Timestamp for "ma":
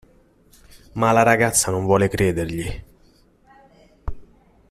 0.93-1.11